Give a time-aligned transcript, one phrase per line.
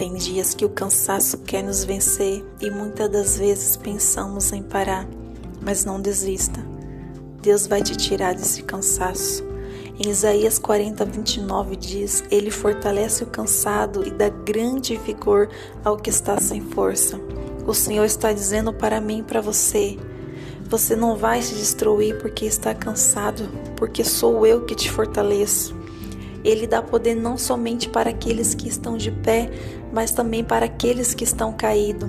[0.00, 5.06] Tem dias que o cansaço quer nos vencer e muitas das vezes pensamos em parar,
[5.60, 6.64] mas não desista.
[7.42, 9.44] Deus vai te tirar desse cansaço.
[10.02, 15.50] Em Isaías 40, 29 diz: Ele fortalece o cansado e dá grande vigor
[15.84, 17.20] ao que está sem força.
[17.66, 19.98] O Senhor está dizendo para mim e para você:
[20.64, 25.78] você não vai se destruir porque está cansado, porque sou eu que te fortaleço.
[26.44, 29.50] Ele dá poder não somente para aqueles que estão de pé,
[29.92, 32.08] mas também para aqueles que estão caídos.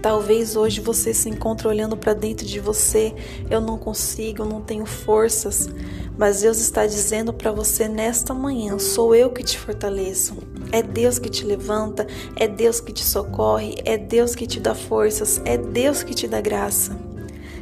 [0.00, 3.12] Talvez hoje você se encontre olhando para dentro de você,
[3.50, 5.68] eu não consigo, eu não tenho forças,
[6.16, 10.36] mas Deus está dizendo para você nesta manhã: sou eu que te fortaleço.
[10.70, 14.74] É Deus que te levanta, é Deus que te socorre, é Deus que te dá
[14.74, 17.07] forças, é Deus que te dá graça.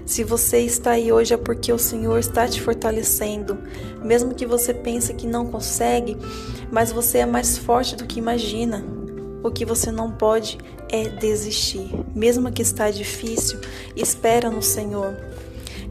[0.06, 3.58] Se você está aí hoje é porque o Senhor está te fortalecendo.
[4.04, 6.16] Mesmo que você pense que não consegue,
[6.70, 8.84] mas você é mais forte do que imagina.
[9.42, 11.90] O que você não pode é desistir.
[12.14, 13.58] Mesmo que está difícil,
[13.96, 15.16] espera no Senhor.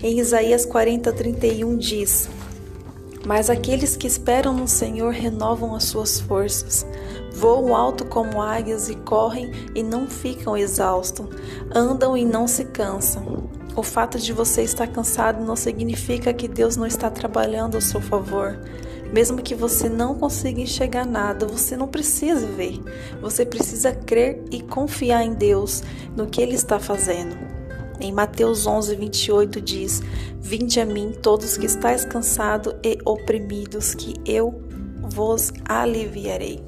[0.02, 2.30] Em Isaías 40, 31 diz:
[3.26, 6.88] Mas aqueles que esperam no Senhor renovam as suas forças.
[7.34, 11.28] Voam alto como águias e correm e não ficam exaustos,
[11.74, 13.45] andam e não se cansam.
[13.76, 18.00] O fato de você estar cansado não significa que Deus não está trabalhando ao seu
[18.00, 18.58] favor.
[19.12, 22.82] Mesmo que você não consiga enxergar nada, você não precisa ver.
[23.22, 25.84] Você precisa crer e confiar em Deus,
[26.16, 27.36] no que Ele está fazendo.
[28.00, 30.02] Em Mateus 11, 28 diz:
[30.40, 34.62] Vinde a mim, todos que estáis cansados e oprimidos, que eu
[35.02, 36.64] vos aliviarei.